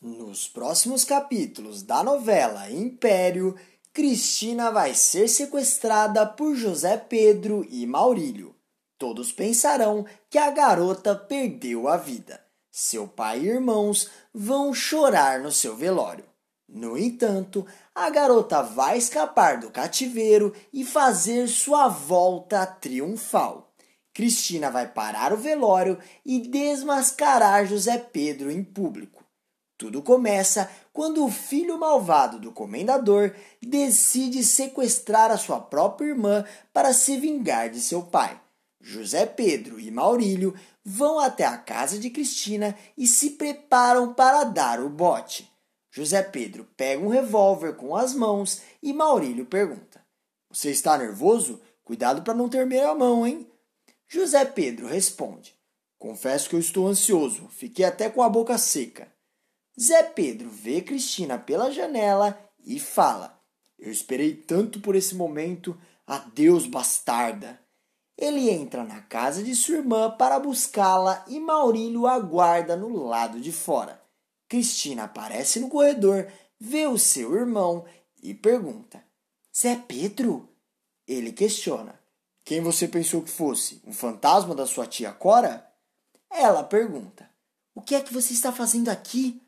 Nos 0.00 0.46
próximos 0.46 1.04
capítulos 1.04 1.82
da 1.82 2.02
novela 2.02 2.70
Império, 2.70 3.56
Cristina 3.94 4.70
vai 4.70 4.92
ser 4.92 5.26
sequestrada 5.26 6.26
por 6.26 6.54
José 6.54 6.98
Pedro 6.98 7.66
e 7.70 7.86
Maurílio. 7.86 8.54
Todos 8.98 9.32
pensarão 9.32 10.04
que 10.28 10.36
a 10.36 10.50
garota 10.50 11.14
perdeu 11.14 11.88
a 11.88 11.96
vida. 11.96 12.44
Seu 12.70 13.08
pai 13.08 13.40
e 13.40 13.48
irmãos 13.48 14.10
vão 14.34 14.74
chorar 14.74 15.40
no 15.40 15.50
seu 15.50 15.74
velório. 15.74 16.26
No 16.68 16.98
entanto, 16.98 17.66
a 17.94 18.10
garota 18.10 18.60
vai 18.60 18.98
escapar 18.98 19.58
do 19.58 19.70
cativeiro 19.70 20.52
e 20.74 20.84
fazer 20.84 21.48
sua 21.48 21.88
volta 21.88 22.66
triunfal. 22.66 23.72
Cristina 24.12 24.70
vai 24.70 24.88
parar 24.88 25.32
o 25.32 25.38
velório 25.38 25.98
e 26.24 26.38
desmascarar 26.38 27.66
José 27.66 27.96
Pedro 27.96 28.50
em 28.50 28.62
público. 28.62 29.25
Tudo 29.78 30.02
começa 30.02 30.70
quando 30.92 31.24
o 31.24 31.30
filho 31.30 31.78
malvado 31.78 32.38
do 32.38 32.50
comendador 32.50 33.34
decide 33.62 34.42
sequestrar 34.42 35.30
a 35.30 35.36
sua 35.36 35.60
própria 35.60 36.08
irmã 36.08 36.44
para 36.72 36.94
se 36.94 37.18
vingar 37.18 37.68
de 37.68 37.80
seu 37.80 38.02
pai. 38.02 38.40
José 38.80 39.26
Pedro 39.26 39.78
e 39.78 39.90
Maurílio 39.90 40.54
vão 40.84 41.18
até 41.18 41.44
a 41.44 41.58
casa 41.58 41.98
de 41.98 42.08
Cristina 42.08 42.76
e 42.96 43.06
se 43.06 43.30
preparam 43.30 44.14
para 44.14 44.44
dar 44.44 44.80
o 44.80 44.88
bote. 44.88 45.50
José 45.90 46.22
Pedro 46.22 46.66
pega 46.76 47.02
um 47.02 47.08
revólver 47.08 47.74
com 47.74 47.96
as 47.96 48.14
mãos 48.14 48.62
e 48.82 48.92
Maurílio 48.92 49.44
pergunta: 49.44 50.00
Você 50.50 50.70
está 50.70 50.96
nervoso? 50.96 51.60
Cuidado 51.84 52.22
para 52.22 52.34
não 52.34 52.48
ter 52.48 52.60
a 52.82 52.94
mão, 52.94 53.26
hein? 53.26 53.46
José 54.08 54.44
Pedro 54.44 54.86
responde: 54.86 55.54
Confesso 55.98 56.48
que 56.48 56.54
eu 56.54 56.60
estou 56.60 56.86
ansioso, 56.86 57.48
fiquei 57.48 57.84
até 57.84 58.08
com 58.08 58.22
a 58.22 58.28
boca 58.28 58.56
seca. 58.56 59.15
Zé 59.78 60.02
Pedro 60.02 60.48
vê 60.48 60.80
Cristina 60.80 61.38
pela 61.38 61.70
janela 61.70 62.38
e 62.64 62.80
fala: 62.80 63.38
Eu 63.78 63.92
esperei 63.92 64.34
tanto 64.34 64.80
por 64.80 64.96
esse 64.96 65.14
momento, 65.14 65.78
adeus, 66.06 66.66
bastarda. 66.66 67.60
Ele 68.16 68.48
entra 68.48 68.82
na 68.82 69.02
casa 69.02 69.42
de 69.42 69.54
sua 69.54 69.76
irmã 69.76 70.10
para 70.10 70.40
buscá-la 70.40 71.22
e 71.28 71.38
Maurílio 71.38 72.06
aguarda 72.06 72.74
no 72.74 73.04
lado 73.04 73.38
de 73.38 73.52
fora. 73.52 74.02
Cristina 74.48 75.04
aparece 75.04 75.60
no 75.60 75.68
corredor, 75.68 76.26
vê 76.58 76.86
o 76.86 76.98
seu 76.98 77.34
irmão 77.34 77.84
e 78.22 78.32
pergunta: 78.32 79.04
Zé 79.54 79.76
Pedro? 79.76 80.48
Ele 81.06 81.32
questiona: 81.32 82.00
Quem 82.42 82.62
você 82.62 82.88
pensou 82.88 83.20
que 83.22 83.30
fosse? 83.30 83.82
Um 83.86 83.92
fantasma 83.92 84.54
da 84.54 84.66
sua 84.66 84.86
tia 84.86 85.12
Cora? 85.12 85.70
Ela 86.30 86.64
pergunta: 86.64 87.28
O 87.74 87.82
que 87.82 87.94
é 87.94 88.00
que 88.00 88.14
você 88.14 88.32
está 88.32 88.50
fazendo 88.50 88.88
aqui? 88.88 89.45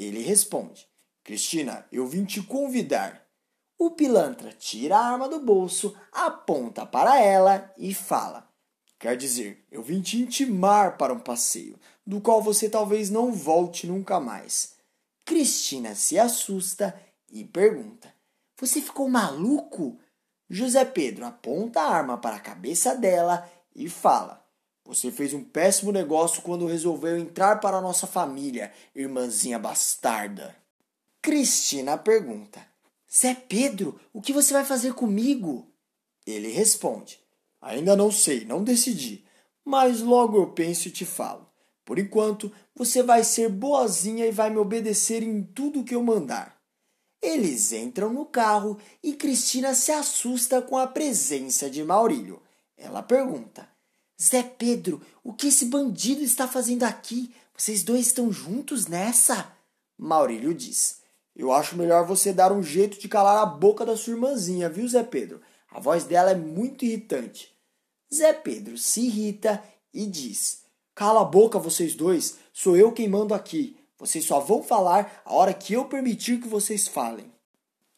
Ele 0.00 0.22
responde: 0.22 0.88
Cristina, 1.22 1.86
eu 1.92 2.06
vim 2.06 2.24
te 2.24 2.42
convidar. 2.42 3.22
O 3.78 3.90
pilantra 3.90 4.50
tira 4.50 4.96
a 4.96 5.12
arma 5.12 5.28
do 5.28 5.40
bolso, 5.40 5.94
aponta 6.10 6.86
para 6.86 7.20
ela 7.20 7.70
e 7.76 7.92
fala: 7.92 8.48
Quer 8.98 9.14
dizer, 9.14 9.62
eu 9.70 9.82
vim 9.82 10.00
te 10.00 10.16
intimar 10.16 10.96
para 10.96 11.12
um 11.12 11.20
passeio, 11.20 11.78
do 12.06 12.18
qual 12.18 12.40
você 12.40 12.66
talvez 12.66 13.10
não 13.10 13.30
volte 13.30 13.86
nunca 13.86 14.18
mais. 14.18 14.74
Cristina 15.22 15.94
se 15.94 16.18
assusta 16.18 16.98
e 17.30 17.44
pergunta: 17.44 18.10
Você 18.58 18.80
ficou 18.80 19.06
maluco? 19.06 19.98
José 20.48 20.82
Pedro 20.86 21.26
aponta 21.26 21.82
a 21.82 21.94
arma 21.94 22.16
para 22.16 22.36
a 22.36 22.40
cabeça 22.40 22.94
dela 22.94 23.46
e 23.74 23.86
fala: 23.86 24.39
você 24.90 25.12
fez 25.12 25.32
um 25.32 25.44
péssimo 25.44 25.92
negócio 25.92 26.42
quando 26.42 26.66
resolveu 26.66 27.16
entrar 27.16 27.60
para 27.60 27.76
a 27.76 27.80
nossa 27.80 28.08
família, 28.08 28.72
irmãzinha 28.92 29.56
bastarda. 29.56 30.56
Cristina 31.22 31.96
pergunta: 31.96 32.60
Zé 33.08 33.34
Pedro, 33.34 34.00
o 34.12 34.20
que 34.20 34.32
você 34.32 34.52
vai 34.52 34.64
fazer 34.64 34.92
comigo? 34.94 35.72
Ele 36.26 36.48
responde: 36.48 37.20
Ainda 37.60 37.94
não 37.94 38.10
sei, 38.10 38.44
não 38.44 38.64
decidi, 38.64 39.24
mas 39.64 40.00
logo 40.00 40.36
eu 40.36 40.50
penso 40.50 40.88
e 40.88 40.90
te 40.90 41.04
falo. 41.04 41.48
Por 41.84 41.96
enquanto, 41.96 42.52
você 42.74 43.00
vai 43.00 43.22
ser 43.22 43.48
boazinha 43.48 44.26
e 44.26 44.32
vai 44.32 44.50
me 44.50 44.58
obedecer 44.58 45.22
em 45.22 45.40
tudo 45.40 45.84
que 45.84 45.94
eu 45.94 46.02
mandar. 46.02 46.60
Eles 47.22 47.70
entram 47.70 48.12
no 48.12 48.26
carro 48.26 48.76
e 49.04 49.12
Cristina 49.12 49.72
se 49.72 49.92
assusta 49.92 50.60
com 50.60 50.76
a 50.76 50.88
presença 50.88 51.70
de 51.70 51.84
Maurílio. 51.84 52.42
Ela 52.76 53.04
pergunta: 53.04 53.69
Zé 54.22 54.42
Pedro, 54.42 55.00
o 55.24 55.32
que 55.32 55.46
esse 55.46 55.64
bandido 55.64 56.22
está 56.22 56.46
fazendo 56.46 56.82
aqui? 56.82 57.34
Vocês 57.56 57.82
dois 57.82 58.06
estão 58.08 58.30
juntos 58.30 58.86
nessa? 58.86 59.50
Maurílio 59.96 60.52
diz: 60.52 61.00
Eu 61.34 61.50
acho 61.50 61.74
melhor 61.74 62.06
você 62.06 62.30
dar 62.30 62.52
um 62.52 62.62
jeito 62.62 63.00
de 63.00 63.08
calar 63.08 63.42
a 63.42 63.46
boca 63.46 63.86
da 63.86 63.96
sua 63.96 64.12
irmãzinha, 64.12 64.68
viu, 64.68 64.86
Zé 64.86 65.02
Pedro? 65.02 65.40
A 65.70 65.80
voz 65.80 66.04
dela 66.04 66.32
é 66.32 66.34
muito 66.34 66.84
irritante. 66.84 67.50
Zé 68.12 68.34
Pedro 68.34 68.76
se 68.76 69.06
irrita 69.06 69.62
e 69.94 70.04
diz: 70.04 70.64
Cala 70.94 71.22
a 71.22 71.24
boca, 71.24 71.58
vocês 71.58 71.94
dois, 71.94 72.36
sou 72.52 72.76
eu 72.76 72.92
quem 72.92 73.08
mando 73.08 73.32
aqui. 73.32 73.78
Vocês 73.98 74.26
só 74.26 74.38
vão 74.38 74.62
falar 74.62 75.22
a 75.24 75.32
hora 75.32 75.54
que 75.54 75.72
eu 75.72 75.86
permitir 75.86 76.40
que 76.42 76.48
vocês 76.48 76.86
falem. 76.86 77.32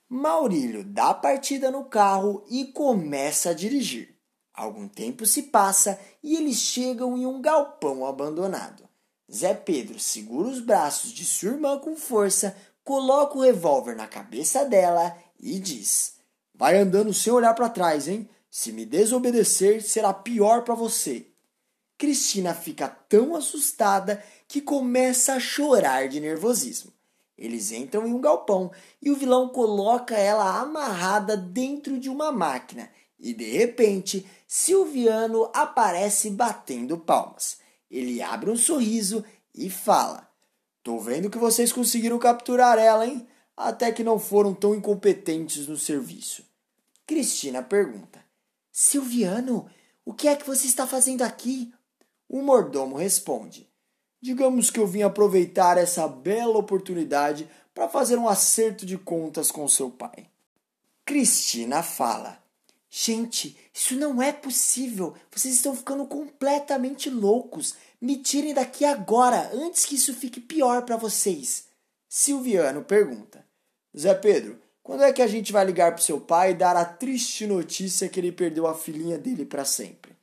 Maurílio 0.09 0.85
dá 0.85 1.13
partida 1.15 1.69
no 1.69 1.87
carro 1.87 2.45
e 2.49 2.67
começa 2.67 3.51
a 3.51 3.55
dirigir. 3.55 4.13
Algum 4.55 4.87
tempo 4.87 5.25
se 5.25 5.45
passa 5.45 5.99
e 6.23 6.37
eles 6.37 6.57
chegam 6.57 7.17
em 7.17 7.25
um 7.25 7.41
galpão 7.41 8.05
abandonado. 8.05 8.87
Zé 9.33 9.55
Pedro 9.55 9.99
segura 9.99 10.49
os 10.49 10.61
braços 10.61 11.11
de 11.11 11.25
sua 11.25 11.53
irmã 11.53 11.79
com 11.79 11.97
força, 11.97 12.55
coloca 12.85 13.39
o 13.39 13.41
revólver 13.41 13.97
na 13.97 14.07
cabeça 14.07 14.65
dela 14.65 15.17
e 15.41 15.59
diz: 15.59 16.17
Vai 16.55 16.77
andando 16.77 17.15
sem 17.15 17.33
olhar 17.33 17.55
para 17.55 17.71
trás, 17.71 18.07
hein? 18.07 18.29
Se 18.51 18.71
me 18.73 18.85
desobedecer, 18.85 19.83
será 19.83 20.13
pior 20.13 20.63
para 20.63 20.75
você. 20.75 21.27
Cristina 21.97 22.53
fica 22.53 22.89
tão 22.89 23.35
assustada 23.35 24.23
que 24.47 24.61
começa 24.61 25.33
a 25.33 25.41
chorar 25.41 26.09
de 26.09 26.21
nervosismo. 26.21 26.93
Eles 27.39 27.73
entram 27.73 28.07
em 28.07 28.13
um 28.13 28.21
galpão 28.21 28.71
e 29.01 29.11
o 29.11 29.17
vilão 29.17 29.49
coloca 29.49 30.15
ela 30.15 30.61
amarrada 30.61 31.37
dentro 31.37 31.99
de 31.99 32.11
uma 32.11 32.31
máquina 32.31 32.91
e 33.23 33.33
de 33.33 33.45
repente 33.57 34.27
Silviano 34.49 35.49
aparece 35.55 36.29
batendo 36.29 36.99
palmas. 36.99 37.59
Ele 37.89 38.21
abre 38.21 38.51
um 38.51 38.57
sorriso 38.57 39.25
e 39.55 39.71
fala: 39.71 40.29
Tô 40.83 40.99
vendo 40.99 41.31
que 41.31 41.39
vocês 41.39 41.73
conseguiram 41.73 42.19
capturar 42.19 42.79
ela, 42.79 43.07
hein? 43.07 43.27
Até 43.57 43.93
que 43.93 44.03
não 44.03 44.19
foram 44.19 44.53
tão 44.53 44.75
incompetentes 44.75 45.69
no 45.69 45.77
serviço. 45.77 46.45
Cristina 47.07 47.63
pergunta: 47.63 48.19
Silviano, 48.73 49.71
o 50.05 50.13
que 50.13 50.27
é 50.27 50.35
que 50.35 50.47
você 50.47 50.67
está 50.67 50.87
fazendo 50.87 51.23
aqui? 51.23 51.73
O 52.29 52.43
mordomo 52.43 52.97
responde: 52.97 53.71
Digamos 54.21 54.69
que 54.69 54.81
eu 54.81 54.87
vim 54.87 55.03
aproveitar 55.03 55.79
essa 55.79 56.09
bela 56.09 56.59
oportunidade 56.59 57.49
para 57.73 57.89
fazer 57.89 58.17
um 58.17 58.29
acerto 58.29 58.85
de 58.85 58.99
contas 58.99 59.51
com 59.51 59.69
seu 59.69 59.91
pai. 59.91 60.27
Cristina 61.05 61.83
fala: 61.83 62.42
Gente, 62.95 63.57
isso 63.73 63.97
não 63.97 64.23
é 64.23 64.31
possível. 64.31 65.15
Vocês 65.31 65.55
estão 65.55 65.75
ficando 65.75 66.05
completamente 66.07 67.09
loucos. 67.09 67.75
Me 67.99 68.19
tirem 68.19 68.53
daqui 68.53 68.85
agora, 68.85 69.51
antes 69.55 69.87
que 69.87 69.95
isso 69.95 70.13
fique 70.13 70.39
pior 70.39 70.83
para 70.83 70.99
vocês. 70.99 71.69
Silviano 72.07 72.85
pergunta: 72.85 73.47
Zé 73.99 74.13
Pedro, 74.13 74.61
quando 74.83 75.05
é 75.05 75.13
que 75.13 75.23
a 75.23 75.27
gente 75.27 75.55
vai 75.55 75.65
ligar 75.65 75.95
pro 75.95 76.05
seu 76.05 76.21
pai 76.21 76.51
e 76.51 76.55
dar 76.55 76.77
a 76.77 76.85
triste 76.85 77.47
notícia 77.47 78.11
que 78.11 78.21
ele 78.21 78.31
perdeu 78.31 78.67
a 78.67 78.75
filhinha 78.75 79.17
dele 79.17 79.47
para 79.47 79.65
sempre? 79.65 80.15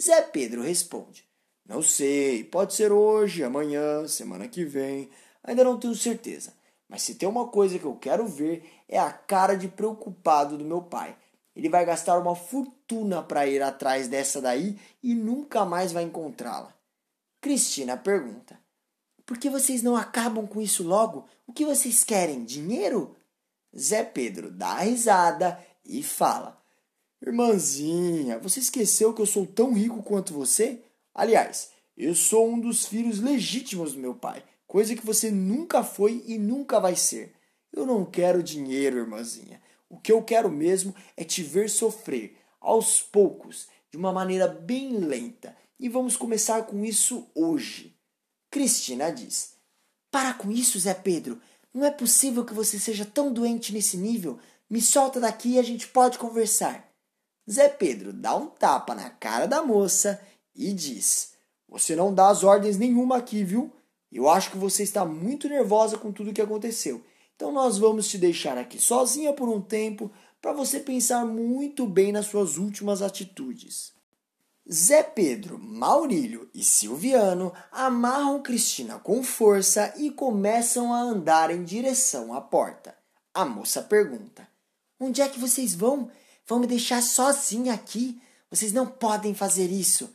Zé 0.00 0.20
Pedro 0.20 0.60
responde: 0.60 1.26
Não 1.66 1.80
sei, 1.80 2.44
pode 2.44 2.74
ser 2.74 2.92
hoje, 2.92 3.42
amanhã, 3.42 4.06
semana 4.06 4.46
que 4.48 4.66
vem, 4.66 5.08
ainda 5.42 5.64
não 5.64 5.80
tenho 5.80 5.94
certeza. 5.94 6.52
Mas 6.86 7.00
se 7.00 7.14
tem 7.14 7.26
uma 7.26 7.48
coisa 7.48 7.78
que 7.78 7.86
eu 7.86 7.96
quero 7.96 8.26
ver 8.26 8.70
é 8.86 8.98
a 8.98 9.10
cara 9.10 9.54
de 9.54 9.66
preocupado 9.66 10.58
do 10.58 10.64
meu 10.66 10.82
pai. 10.82 11.16
Ele 11.54 11.68
vai 11.68 11.84
gastar 11.84 12.18
uma 12.18 12.34
fortuna 12.34 13.22
para 13.22 13.46
ir 13.46 13.62
atrás 13.62 14.08
dessa 14.08 14.40
daí 14.40 14.78
e 15.02 15.14
nunca 15.14 15.64
mais 15.64 15.92
vai 15.92 16.02
encontrá-la. 16.02 16.74
Cristina 17.40 17.96
pergunta: 17.96 18.58
Por 19.26 19.36
que 19.36 19.50
vocês 19.50 19.82
não 19.82 19.96
acabam 19.96 20.46
com 20.46 20.60
isso 20.60 20.82
logo? 20.82 21.26
O 21.46 21.52
que 21.52 21.64
vocês 21.64 22.02
querem? 22.02 22.44
Dinheiro? 22.44 23.14
Zé 23.76 24.04
Pedro 24.04 24.50
dá 24.50 24.78
risada 24.78 25.58
e 25.84 26.02
fala: 26.02 26.60
Irmãzinha, 27.24 28.38
você 28.38 28.60
esqueceu 28.60 29.14
que 29.14 29.22
eu 29.22 29.26
sou 29.26 29.46
tão 29.46 29.72
rico 29.72 30.02
quanto 30.02 30.34
você? 30.34 30.82
Aliás, 31.14 31.70
eu 31.96 32.14
sou 32.14 32.48
um 32.48 32.58
dos 32.58 32.86
filhos 32.86 33.20
legítimos 33.20 33.92
do 33.92 34.00
meu 34.00 34.14
pai, 34.14 34.42
coisa 34.66 34.96
que 34.96 35.06
você 35.06 35.30
nunca 35.30 35.84
foi 35.84 36.24
e 36.26 36.38
nunca 36.38 36.80
vai 36.80 36.96
ser. 36.96 37.32
Eu 37.72 37.86
não 37.86 38.04
quero 38.04 38.42
dinheiro, 38.42 38.98
irmãzinha. 38.98 39.61
O 39.92 39.98
que 39.98 40.10
eu 40.10 40.22
quero 40.22 40.50
mesmo 40.50 40.94
é 41.18 41.22
te 41.22 41.42
ver 41.42 41.68
sofrer, 41.68 42.38
aos 42.58 43.02
poucos, 43.02 43.68
de 43.90 43.98
uma 43.98 44.10
maneira 44.10 44.48
bem 44.48 44.96
lenta. 44.96 45.54
E 45.78 45.86
vamos 45.86 46.16
começar 46.16 46.62
com 46.62 46.82
isso 46.82 47.28
hoje. 47.34 47.94
Cristina 48.50 49.12
diz: 49.12 49.52
Para 50.10 50.32
com 50.32 50.50
isso, 50.50 50.78
Zé 50.78 50.94
Pedro. 50.94 51.38
Não 51.74 51.84
é 51.84 51.90
possível 51.90 52.42
que 52.42 52.54
você 52.54 52.78
seja 52.78 53.04
tão 53.04 53.30
doente 53.30 53.70
nesse 53.70 53.98
nível. 53.98 54.38
Me 54.68 54.80
solta 54.80 55.20
daqui 55.20 55.50
e 55.50 55.58
a 55.58 55.62
gente 55.62 55.86
pode 55.86 56.18
conversar. 56.18 56.90
Zé 57.50 57.68
Pedro 57.68 58.14
dá 58.14 58.34
um 58.34 58.46
tapa 58.46 58.94
na 58.94 59.10
cara 59.10 59.44
da 59.44 59.60
moça 59.62 60.18
e 60.56 60.72
diz: 60.72 61.34
Você 61.68 61.94
não 61.94 62.14
dá 62.14 62.30
as 62.30 62.42
ordens 62.42 62.78
nenhuma 62.78 63.18
aqui, 63.18 63.44
viu? 63.44 63.70
Eu 64.10 64.30
acho 64.30 64.52
que 64.52 64.56
você 64.56 64.84
está 64.84 65.04
muito 65.04 65.50
nervosa 65.50 65.98
com 65.98 66.10
tudo 66.10 66.32
que 66.32 66.40
aconteceu. 66.40 67.04
Então 67.42 67.50
nós 67.50 67.76
vamos 67.76 68.06
te 68.06 68.18
deixar 68.18 68.56
aqui 68.56 68.80
sozinha 68.80 69.32
por 69.32 69.48
um 69.48 69.60
tempo 69.60 70.12
para 70.40 70.52
você 70.52 70.78
pensar 70.78 71.26
muito 71.26 71.88
bem 71.88 72.12
nas 72.12 72.26
suas 72.26 72.56
últimas 72.56 73.02
atitudes. 73.02 73.92
Zé 74.72 75.02
Pedro, 75.02 75.58
Maurílio 75.58 76.48
e 76.54 76.62
Silviano 76.62 77.52
amarram 77.72 78.40
Cristina 78.40 79.00
com 79.00 79.24
força 79.24 79.92
e 79.96 80.12
começam 80.12 80.94
a 80.94 81.00
andar 81.00 81.50
em 81.50 81.64
direção 81.64 82.32
à 82.32 82.40
porta. 82.40 82.96
A 83.34 83.44
moça 83.44 83.82
pergunta: 83.82 84.46
Onde 85.00 85.20
é 85.20 85.28
que 85.28 85.40
vocês 85.40 85.74
vão? 85.74 86.08
Vão 86.46 86.60
me 86.60 86.68
deixar 86.68 87.02
sozinha 87.02 87.74
aqui? 87.74 88.22
Vocês 88.52 88.72
não 88.72 88.86
podem 88.86 89.34
fazer 89.34 89.66
isso. 89.66 90.14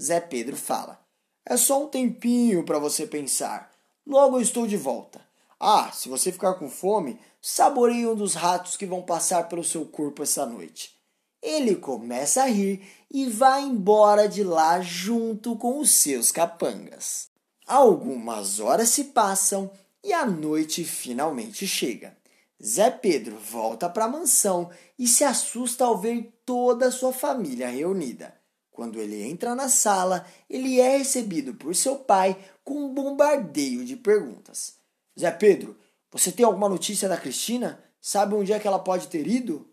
Zé 0.00 0.20
Pedro 0.20 0.56
fala: 0.56 1.04
É 1.44 1.56
só 1.56 1.82
um 1.82 1.88
tempinho 1.88 2.62
para 2.62 2.78
você 2.78 3.04
pensar. 3.04 3.68
Logo 4.06 4.36
eu 4.36 4.42
estou 4.42 4.64
de 4.64 4.76
volta. 4.76 5.26
Ah, 5.60 5.90
se 5.92 6.08
você 6.08 6.30
ficar 6.30 6.54
com 6.54 6.70
fome, 6.70 7.18
saboreie 7.42 8.06
um 8.06 8.14
dos 8.14 8.34
ratos 8.34 8.76
que 8.76 8.86
vão 8.86 9.02
passar 9.02 9.48
pelo 9.48 9.64
seu 9.64 9.84
corpo 9.84 10.22
essa 10.22 10.46
noite. 10.46 10.96
Ele 11.42 11.76
começa 11.76 12.42
a 12.42 12.46
rir 12.46 12.82
e 13.10 13.26
vai 13.26 13.62
embora 13.62 14.28
de 14.28 14.42
lá 14.44 14.80
junto 14.80 15.56
com 15.56 15.80
os 15.80 15.90
seus 15.90 16.30
capangas. 16.30 17.28
Algumas 17.66 18.60
horas 18.60 18.88
se 18.88 19.04
passam 19.04 19.70
e 20.02 20.12
a 20.12 20.24
noite 20.24 20.84
finalmente 20.84 21.66
chega. 21.66 22.16
Zé 22.64 22.90
Pedro 22.90 23.36
volta 23.38 23.88
para 23.88 24.06
a 24.06 24.08
mansão 24.08 24.70
e 24.98 25.06
se 25.06 25.22
assusta 25.22 25.84
ao 25.84 25.98
ver 25.98 26.32
toda 26.44 26.88
a 26.88 26.92
sua 26.92 27.12
família 27.12 27.68
reunida. 27.68 28.34
Quando 28.70 29.00
ele 29.00 29.22
entra 29.22 29.54
na 29.54 29.68
sala, 29.68 30.24
ele 30.48 30.80
é 30.80 30.98
recebido 30.98 31.54
por 31.54 31.74
seu 31.74 31.96
pai 31.96 32.36
com 32.64 32.84
um 32.84 32.94
bombardeio 32.94 33.84
de 33.84 33.96
perguntas. 33.96 34.77
Zé 35.18 35.30
Pedro, 35.30 35.76
você 36.10 36.30
tem 36.30 36.46
alguma 36.46 36.68
notícia 36.68 37.08
da 37.08 37.16
Cristina? 37.16 37.82
Sabe 38.00 38.34
onde 38.34 38.52
é 38.52 38.58
que 38.58 38.68
ela 38.68 38.78
pode 38.78 39.08
ter 39.08 39.26
ido? 39.26 39.68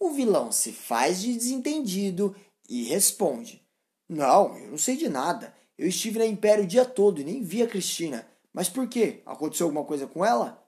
O 0.00 0.10
vilão 0.10 0.50
se 0.50 0.72
faz 0.72 1.20
de 1.20 1.34
desentendido 1.34 2.34
e 2.68 2.84
responde: 2.84 3.62
Não, 4.08 4.56
eu 4.56 4.70
não 4.70 4.78
sei 4.78 4.96
de 4.96 5.08
nada. 5.08 5.54
Eu 5.76 5.86
estive 5.86 6.18
na 6.18 6.26
Império 6.26 6.64
o 6.64 6.66
dia 6.66 6.84
todo 6.84 7.20
e 7.20 7.24
nem 7.24 7.42
vi 7.42 7.62
a 7.62 7.68
Cristina. 7.68 8.26
Mas 8.52 8.68
por 8.68 8.88
quê? 8.88 9.22
Aconteceu 9.26 9.66
alguma 9.66 9.84
coisa 9.84 10.06
com 10.06 10.24
ela? 10.24 10.64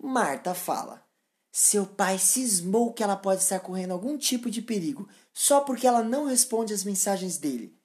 Marta 0.00 0.54
fala: 0.54 1.04
Seu 1.52 1.86
pai 1.86 2.18
cismou 2.18 2.92
que 2.92 3.02
ela 3.02 3.16
pode 3.16 3.42
estar 3.42 3.60
correndo 3.60 3.92
algum 3.92 4.16
tipo 4.16 4.50
de 4.50 4.62
perigo 4.62 5.08
só 5.32 5.60
porque 5.60 5.86
ela 5.86 6.02
não 6.02 6.24
responde 6.24 6.72
às 6.72 6.84
mensagens 6.84 7.36
dele. 7.36 7.76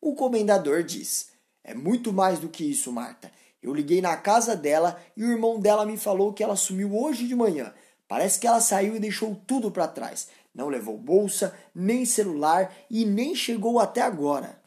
O 0.00 0.14
comendador 0.14 0.82
diz: 0.82 1.30
É 1.64 1.74
muito 1.74 2.12
mais 2.12 2.38
do 2.38 2.48
que 2.48 2.64
isso, 2.64 2.92
Marta. 2.92 3.32
Eu 3.62 3.74
liguei 3.74 4.00
na 4.00 4.16
casa 4.16 4.56
dela 4.56 5.00
e 5.16 5.22
o 5.22 5.30
irmão 5.30 5.60
dela 5.60 5.84
me 5.84 5.96
falou 5.96 6.32
que 6.32 6.42
ela 6.42 6.56
sumiu 6.56 6.96
hoje 6.96 7.26
de 7.26 7.34
manhã. 7.34 7.72
Parece 8.08 8.40
que 8.40 8.46
ela 8.46 8.60
saiu 8.60 8.96
e 8.96 9.00
deixou 9.00 9.34
tudo 9.46 9.70
para 9.70 9.86
trás. 9.86 10.28
Não 10.54 10.68
levou 10.68 10.96
bolsa, 10.96 11.54
nem 11.74 12.04
celular 12.04 12.74
e 12.90 13.04
nem 13.04 13.34
chegou 13.34 13.78
até 13.78 14.00
agora. 14.00 14.60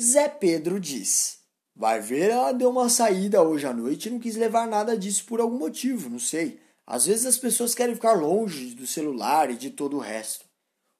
Zé 0.00 0.28
Pedro 0.28 0.78
diz: 0.78 1.38
Vai 1.74 2.00
ver, 2.00 2.30
ela 2.30 2.52
deu 2.52 2.70
uma 2.70 2.88
saída 2.88 3.42
hoje 3.42 3.66
à 3.66 3.72
noite 3.72 4.06
e 4.06 4.10
não 4.10 4.18
quis 4.18 4.36
levar 4.36 4.68
nada 4.68 4.96
disso 4.96 5.24
por 5.24 5.40
algum 5.40 5.58
motivo, 5.58 6.08
não 6.08 6.18
sei. 6.18 6.60
Às 6.86 7.06
vezes 7.06 7.26
as 7.26 7.38
pessoas 7.38 7.74
querem 7.74 7.94
ficar 7.94 8.12
longe 8.12 8.74
do 8.74 8.86
celular 8.86 9.50
e 9.50 9.56
de 9.56 9.70
todo 9.70 9.96
o 9.96 10.00
resto. 10.00 10.44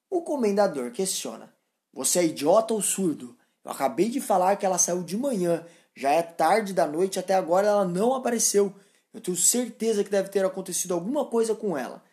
O 0.09 0.21
comendador 0.21 0.91
questiona: 0.91 1.53
Você 1.93 2.19
é 2.19 2.25
idiota 2.25 2.73
ou 2.73 2.81
surdo? 2.81 3.37
Eu 3.63 3.71
acabei 3.71 4.09
de 4.09 4.19
falar 4.19 4.57
que 4.57 4.65
ela 4.65 4.77
saiu 4.77 5.03
de 5.03 5.15
manhã 5.15 5.65
já 5.95 6.11
é 6.11 6.23
tarde 6.23 6.73
da 6.73 6.87
noite, 6.87 7.19
até 7.19 7.33
agora 7.33 7.67
ela 7.67 7.85
não 7.85 8.13
apareceu. 8.13 8.73
Eu 9.13 9.21
tenho 9.21 9.37
certeza 9.37 10.03
que 10.03 10.09
deve 10.09 10.29
ter 10.29 10.43
acontecido 10.43 10.93
alguma 10.93 11.25
coisa 11.25 11.53
com 11.53 11.77
ela. 11.77 12.03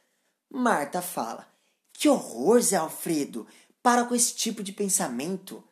Marta 0.53 1.01
fala: 1.01 1.49
Que 1.93 2.09
horror, 2.09 2.61
Zé 2.61 2.77
Alfredo! 2.77 3.47
Para 3.83 4.05
com 4.05 4.15
esse 4.15 4.35
tipo 4.35 4.63
de 4.63 4.73
pensamento. 4.73 5.65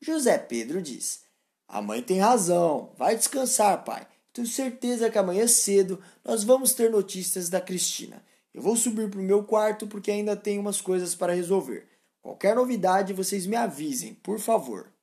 José 0.00 0.36
Pedro 0.36 0.82
diz: 0.82 1.22
A 1.68 1.80
mãe 1.80 2.02
tem 2.02 2.18
razão. 2.18 2.92
Vai 2.96 3.16
descansar, 3.16 3.84
pai. 3.84 4.06
Tenho 4.32 4.48
certeza 4.48 5.08
que 5.08 5.16
amanhã 5.16 5.46
cedo 5.46 6.02
nós 6.24 6.42
vamos 6.42 6.74
ter 6.74 6.90
notícias 6.90 7.48
da 7.48 7.60
Cristina. 7.60 8.24
Eu 8.52 8.62
vou 8.62 8.76
subir 8.76 9.08
para 9.08 9.20
o 9.20 9.22
meu 9.22 9.44
quarto 9.44 9.86
porque 9.86 10.10
ainda 10.10 10.36
tenho 10.36 10.60
umas 10.60 10.80
coisas 10.80 11.14
para 11.14 11.34
resolver. 11.34 11.86
Qualquer 12.20 12.56
novidade, 12.56 13.12
vocês 13.12 13.46
me 13.46 13.54
avisem, 13.54 14.14
por 14.14 14.40
favor. 14.40 14.93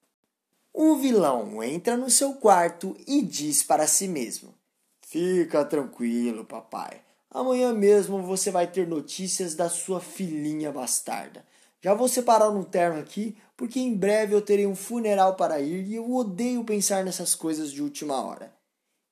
O 0.73 0.95
vilão 0.95 1.61
entra 1.61 1.97
no 1.97 2.09
seu 2.09 2.35
quarto 2.35 2.95
e 3.05 3.21
diz 3.21 3.61
para 3.61 3.87
si 3.87 4.07
mesmo: 4.07 4.55
Fica 5.01 5.65
tranquilo, 5.65 6.45
papai. 6.45 7.01
Amanhã 7.29 7.73
mesmo 7.73 8.21
você 8.21 8.51
vai 8.51 8.67
ter 8.67 8.87
notícias 8.87 9.53
da 9.53 9.69
sua 9.69 9.99
filhinha 9.99 10.71
bastarda. 10.71 11.45
Já 11.81 11.93
vou 11.93 12.07
separar 12.07 12.49
um 12.49 12.63
terno 12.63 12.99
aqui, 12.99 13.35
porque 13.57 13.79
em 13.79 13.93
breve 13.93 14.33
eu 14.33 14.41
terei 14.41 14.65
um 14.65 14.75
funeral 14.75 15.35
para 15.35 15.59
ir 15.59 15.87
e 15.87 15.95
eu 15.95 16.09
odeio 16.13 16.63
pensar 16.63 17.03
nessas 17.03 17.35
coisas 17.35 17.71
de 17.71 17.81
última 17.81 18.21
hora. 18.23 18.53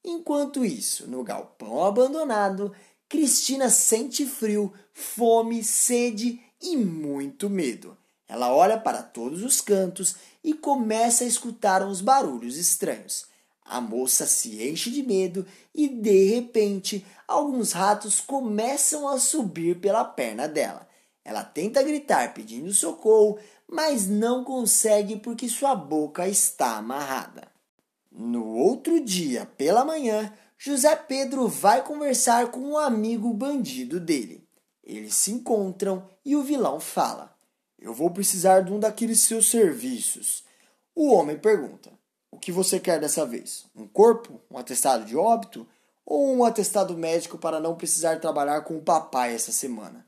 Enquanto 0.04 0.64
isso, 0.64 1.08
no 1.08 1.24
galpão 1.24 1.84
abandonado, 1.84 2.74
Cristina 3.10 3.70
sente 3.70 4.26
frio, 4.26 4.72
fome, 4.94 5.64
sede 5.64 6.40
e 6.62 6.78
muito 6.78 7.50
medo. 7.50 7.98
Ela 8.28 8.54
olha 8.54 8.78
para 8.78 9.02
todos 9.02 9.42
os 9.42 9.60
cantos 9.60 10.16
e 10.44 10.54
começa 10.54 11.24
a 11.24 11.28
escutar 11.28 11.84
uns 11.84 12.02
barulhos 12.02 12.58
estranhos. 12.58 13.28
A 13.64 13.80
moça 13.80 14.26
se 14.26 14.68
enche 14.68 14.90
de 14.90 15.04
medo 15.04 15.46
e, 15.76 15.88
de 15.88 16.34
repente, 16.34 17.06
alguns 17.28 17.72
ratos 17.72 18.20
começam 18.20 19.08
a 19.08 19.20
subir 19.20 19.80
pela 19.80 20.04
perna 20.04 20.48
dela. 20.48 20.88
Ela 21.24 21.44
tenta 21.44 21.84
gritar 21.84 22.34
pedindo 22.34 22.74
socorro, 22.74 23.38
mas 23.68 24.08
não 24.08 24.44
consegue 24.44 25.18
porque 25.18 25.48
sua 25.48 25.76
boca 25.76 26.28
está 26.28 26.78
amarrada. 26.78 27.48
No 28.12 28.48
outro 28.56 29.00
dia, 29.00 29.46
pela 29.56 29.86
manhã, 29.86 30.34
José 30.58 30.96
Pedro 30.96 31.48
vai 31.48 31.84
conversar 31.84 32.50
com 32.50 32.60
um 32.60 32.78
amigo 32.78 33.32
bandido 33.34 34.00
dele. 34.00 34.44
Eles 34.84 35.14
se 35.14 35.32
encontram 35.32 36.10
e 36.26 36.36
o 36.36 36.42
vilão 36.42 36.80
fala: 36.80 37.34
eu 37.82 37.94
vou 37.94 38.12
precisar 38.12 38.62
de 38.62 38.72
um 38.72 38.80
daqueles 38.80 39.22
seus 39.22 39.50
serviços. 39.50 40.44
O 40.94 41.14
homem 41.14 41.38
pergunta: 41.38 41.92
O 42.32 42.38
que 42.38 42.52
você 42.52 42.80
quer 42.80 43.00
dessa 43.00 43.26
vez? 43.26 43.66
Um 43.76 43.88
corpo? 43.88 44.42
Um 44.52 44.58
atestado 44.58 45.06
de 45.06 45.16
óbito? 45.16 45.68
Ou 46.06 46.36
um 46.36 46.44
atestado 46.44 46.98
médico 46.98 47.38
para 47.38 47.60
não 47.60 47.76
precisar 47.76 48.20
trabalhar 48.20 48.62
com 48.62 48.78
o 48.78 48.82
papai 48.82 49.34
essa 49.34 49.52
semana? 49.52 50.06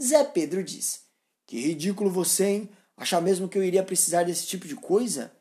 Zé 0.00 0.24
Pedro 0.24 0.62
diz: 0.62 1.02
Que 1.46 1.60
ridículo 1.60 2.10
você, 2.10 2.44
hein? 2.44 2.70
Achar 2.96 3.20
mesmo 3.20 3.48
que 3.48 3.58
eu 3.58 3.64
iria 3.64 3.82
precisar 3.82 4.22
desse 4.22 4.46
tipo 4.46 4.66
de 4.66 4.76
coisa? 4.76 5.32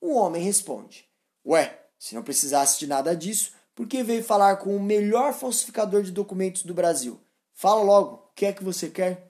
O 0.00 0.14
homem 0.14 0.42
responde: 0.42 1.08
Ué, 1.44 1.80
se 1.98 2.14
não 2.14 2.22
precisasse 2.22 2.78
de 2.78 2.86
nada 2.86 3.16
disso, 3.16 3.52
por 3.74 3.86
que 3.86 4.02
veio 4.02 4.22
falar 4.22 4.56
com 4.56 4.76
o 4.76 4.82
melhor 4.82 5.32
falsificador 5.34 6.02
de 6.02 6.12
documentos 6.12 6.62
do 6.62 6.74
Brasil? 6.74 7.20
Fala 7.52 7.82
logo, 7.82 8.14
o 8.16 8.34
que 8.34 8.46
é 8.46 8.52
que 8.52 8.62
você 8.62 8.88
quer? 8.88 9.25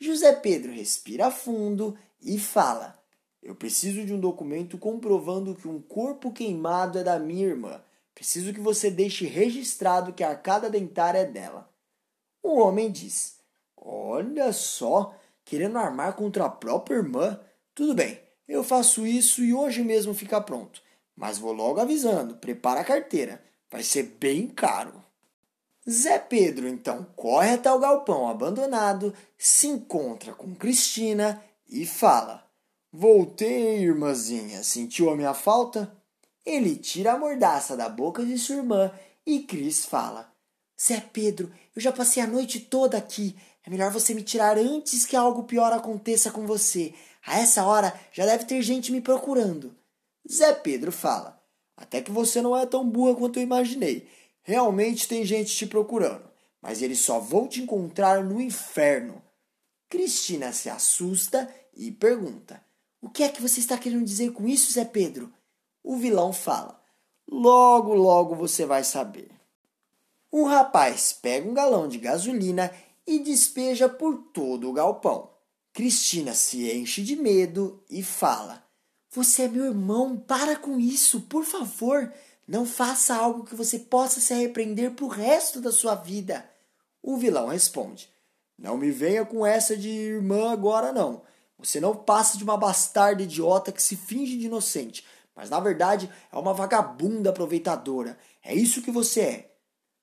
José 0.00 0.32
Pedro 0.32 0.72
respira 0.72 1.30
fundo 1.30 1.98
e 2.22 2.38
fala: 2.38 2.96
Eu 3.42 3.54
preciso 3.54 4.04
de 4.04 4.12
um 4.12 4.20
documento 4.20 4.78
comprovando 4.78 5.54
que 5.54 5.66
um 5.66 5.80
corpo 5.80 6.32
queimado 6.32 6.98
é 6.98 7.04
da 7.04 7.18
minha 7.18 7.46
irmã. 7.46 7.82
Preciso 8.14 8.52
que 8.52 8.60
você 8.60 8.90
deixe 8.90 9.26
registrado 9.26 10.12
que 10.12 10.24
a 10.24 10.30
arcada 10.30 10.70
dentária 10.70 11.18
é 11.18 11.24
dela. 11.24 11.68
O 12.42 12.58
homem 12.58 12.90
diz: 12.90 13.38
Olha 13.76 14.52
só, 14.52 15.14
querendo 15.44 15.78
armar 15.78 16.14
contra 16.14 16.44
a 16.44 16.50
própria 16.50 16.96
irmã. 16.96 17.40
Tudo 17.74 17.94
bem, 17.94 18.20
eu 18.46 18.62
faço 18.62 19.06
isso 19.06 19.42
e 19.42 19.54
hoje 19.54 19.82
mesmo 19.82 20.14
fica 20.14 20.40
pronto. 20.40 20.82
Mas 21.16 21.38
vou 21.38 21.52
logo 21.52 21.80
avisando: 21.80 22.36
prepara 22.36 22.80
a 22.80 22.84
carteira, 22.84 23.42
vai 23.70 23.82
ser 23.82 24.04
bem 24.20 24.46
caro. 24.46 25.07
Zé 25.88 26.18
Pedro 26.18 26.68
então 26.68 27.06
corre 27.16 27.54
até 27.54 27.72
o 27.72 27.78
galpão 27.78 28.28
abandonado, 28.28 29.14
se 29.38 29.66
encontra 29.66 30.34
com 30.34 30.54
Cristina 30.54 31.42
e 31.66 31.86
fala: 31.86 32.44
Voltei, 32.92 33.78
irmãzinha, 33.78 34.62
sentiu 34.62 35.08
a 35.08 35.16
minha 35.16 35.32
falta? 35.32 35.96
Ele 36.44 36.76
tira 36.76 37.12
a 37.12 37.18
mordaça 37.18 37.74
da 37.74 37.88
boca 37.88 38.24
de 38.24 38.36
sua 38.38 38.56
irmã 38.56 38.92
e 39.24 39.40
Cris 39.40 39.86
fala: 39.86 40.30
Zé 40.80 41.00
Pedro, 41.00 41.50
eu 41.74 41.80
já 41.80 41.90
passei 41.90 42.22
a 42.22 42.26
noite 42.26 42.60
toda 42.60 42.98
aqui. 42.98 43.34
É 43.64 43.70
melhor 43.70 43.90
você 43.90 44.12
me 44.12 44.22
tirar 44.22 44.58
antes 44.58 45.06
que 45.06 45.16
algo 45.16 45.44
pior 45.44 45.72
aconteça 45.72 46.30
com 46.30 46.46
você. 46.46 46.94
A 47.26 47.38
essa 47.38 47.64
hora 47.64 47.98
já 48.12 48.26
deve 48.26 48.44
ter 48.44 48.60
gente 48.60 48.92
me 48.92 49.00
procurando. 49.00 49.74
Zé 50.30 50.52
Pedro 50.52 50.92
fala: 50.92 51.42
Até 51.74 52.02
que 52.02 52.10
você 52.10 52.42
não 52.42 52.54
é 52.54 52.66
tão 52.66 52.88
burra 52.88 53.16
quanto 53.16 53.38
eu 53.38 53.42
imaginei. 53.42 54.06
Realmente 54.48 55.06
tem 55.06 55.26
gente 55.26 55.54
te 55.54 55.66
procurando, 55.66 56.26
mas 56.62 56.80
eles 56.80 57.00
só 57.00 57.20
vão 57.20 57.46
te 57.46 57.60
encontrar 57.60 58.24
no 58.24 58.40
inferno. 58.40 59.22
Cristina 59.90 60.54
se 60.54 60.70
assusta 60.70 61.54
e 61.76 61.92
pergunta: 61.92 62.64
O 62.98 63.10
que 63.10 63.24
é 63.24 63.28
que 63.28 63.42
você 63.42 63.60
está 63.60 63.76
querendo 63.76 64.06
dizer 64.06 64.32
com 64.32 64.48
isso, 64.48 64.72
Zé 64.72 64.86
Pedro? 64.86 65.30
O 65.84 65.98
vilão 65.98 66.32
fala: 66.32 66.82
Logo, 67.30 67.92
logo 67.92 68.34
você 68.34 68.64
vai 68.64 68.82
saber. 68.84 69.30
Um 70.32 70.44
rapaz 70.44 71.12
pega 71.12 71.46
um 71.46 71.52
galão 71.52 71.86
de 71.86 71.98
gasolina 71.98 72.72
e 73.06 73.18
despeja 73.18 73.86
por 73.86 74.16
todo 74.32 74.70
o 74.70 74.72
galpão. 74.72 75.28
Cristina 75.74 76.32
se 76.32 76.72
enche 76.72 77.02
de 77.02 77.16
medo 77.16 77.84
e 77.90 78.02
fala: 78.02 78.66
Você 79.10 79.42
é 79.42 79.48
meu 79.48 79.66
irmão, 79.66 80.18
para 80.18 80.56
com 80.56 80.80
isso, 80.80 81.20
por 81.20 81.44
favor. 81.44 82.10
Não 82.48 82.64
faça 82.64 83.14
algo 83.14 83.44
que 83.44 83.54
você 83.54 83.78
possa 83.78 84.20
se 84.20 84.32
arrepender 84.32 84.92
pro 84.92 85.06
resto 85.06 85.60
da 85.60 85.70
sua 85.70 85.94
vida. 85.94 86.48
O 87.02 87.18
vilão 87.18 87.48
responde: 87.48 88.08
Não 88.58 88.78
me 88.78 88.90
venha 88.90 89.26
com 89.26 89.44
essa 89.44 89.76
de 89.76 89.90
irmã 89.90 90.50
agora, 90.50 90.90
não. 90.90 91.20
Você 91.58 91.78
não 91.78 91.94
passa 91.94 92.38
de 92.38 92.44
uma 92.44 92.56
bastarda 92.56 93.22
idiota 93.22 93.70
que 93.70 93.82
se 93.82 93.96
finge 93.96 94.38
de 94.38 94.46
inocente, 94.46 95.04
mas 95.36 95.50
na 95.50 95.60
verdade 95.60 96.10
é 96.32 96.38
uma 96.38 96.54
vagabunda 96.54 97.28
aproveitadora. 97.28 98.18
É 98.42 98.54
isso 98.54 98.80
que 98.80 98.90
você 98.90 99.20
é. 99.20 99.54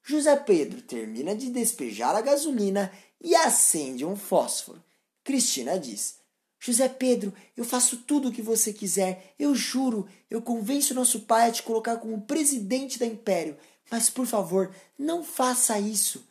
José 0.04 0.36
Pedro 0.36 0.84
termina 0.84 1.36
de 1.36 1.50
despejar 1.50 2.16
a 2.16 2.22
gasolina 2.22 2.92
e 3.20 3.34
acende 3.36 4.06
um 4.06 4.16
fósforo. 4.16 4.84
Cristina 5.24 5.80
diz: 5.80 6.20
José 6.66 6.90
Pedro, 6.90 7.32
eu 7.56 7.64
faço 7.64 7.98
tudo 7.98 8.30
o 8.30 8.32
que 8.32 8.42
você 8.42 8.74
quiser. 8.74 9.36
Eu 9.38 9.54
juro, 9.54 10.08
eu 10.32 10.42
convenço 10.42 10.96
nosso 10.96 11.20
pai 11.20 11.48
a 11.48 11.52
te 11.52 11.62
colocar 11.62 11.98
como 11.98 12.22
presidente 12.22 12.98
da 12.98 13.06
Império. 13.06 13.56
Mas, 13.92 14.10
por 14.10 14.26
favor, 14.26 14.74
não 14.98 15.24
faça 15.24 15.80
isso. 15.80 16.28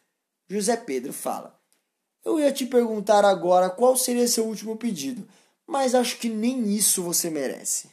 José 0.49 0.77
Pedro 0.77 1.13
fala: 1.13 1.57
Eu 2.25 2.41
ia 2.41 2.51
te 2.51 2.67
perguntar 2.67 3.25
agora 3.25 3.71
qual 3.71 3.97
seria 3.97 4.27
seu 4.27 4.45
último 4.45 4.77
pedido, 4.77 5.25
mas 5.65 5.95
acho 5.95 6.19
que 6.19 6.29
nem 6.29 6.75
isso 6.75 7.01
você 7.05 7.31
merece. 7.31 7.89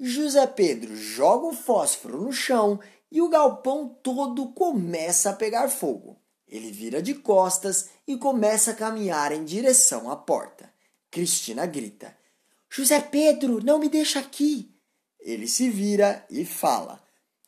José 0.00 0.46
Pedro 0.46 0.96
joga 0.96 1.48
o 1.48 1.52
fósforo 1.52 2.22
no 2.22 2.32
chão 2.32 2.80
e 3.10 3.20
o 3.20 3.28
galpão 3.28 3.94
todo 4.02 4.48
começa 4.52 5.28
a 5.28 5.34
pegar 5.34 5.68
fogo. 5.68 6.16
Ele 6.48 6.72
vira 6.72 7.02
de 7.02 7.12
costas 7.14 7.90
e 8.06 8.16
começa 8.16 8.70
a 8.70 8.74
caminhar 8.74 9.32
em 9.32 9.44
direção 9.44 10.10
à 10.10 10.16
porta. 10.16 10.71
Cristina 11.12 11.64
grita: 11.66 12.16
José 12.68 12.98
Pedro, 13.00 13.64
não 13.64 13.78
me 13.78 13.88
deixa 13.88 14.18
aqui! 14.18 14.74
Ele 15.20 15.46
se 15.46 15.70
vira 15.70 16.26
e 16.28 16.44
fala: 16.44 17.00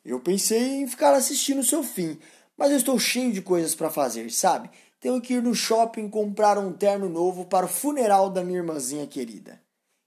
Eu 0.05 0.21
pensei 0.21 0.75
em 0.75 0.87
ficar 0.87 1.13
assistindo 1.13 1.59
o 1.59 1.65
seu 1.65 1.83
fim, 1.83 2.17
mas 2.55 2.71
eu 2.71 2.77
estou 2.77 2.97
cheio 2.97 3.33
de 3.33 3.41
coisas 3.41 3.75
para 3.75 3.89
fazer, 3.89 4.31
sabe? 4.31 4.69
Tenho 5.01 5.19
que 5.19 5.33
ir 5.33 5.43
no 5.43 5.53
shopping 5.53 6.09
comprar 6.09 6.57
um 6.57 6.71
terno 6.71 7.09
novo 7.09 7.45
para 7.45 7.65
o 7.65 7.69
funeral 7.69 8.29
da 8.29 8.43
minha 8.43 8.59
irmãzinha 8.59 9.05
querida. 9.05 9.61